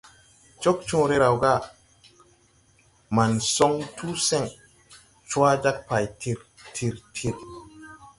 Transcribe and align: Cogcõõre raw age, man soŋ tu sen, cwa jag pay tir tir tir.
Cogcõõre 0.65 1.17
raw 1.19 1.35
age, 1.49 2.15
man 3.19 3.35
soŋ 3.53 3.73
tu 3.97 4.07
sen, 4.29 4.45
cwa 5.29 5.51
jag 5.63 5.77
pay 5.89 6.05
tir 6.19 6.39
tir 6.73 6.95
tir. 7.15 7.35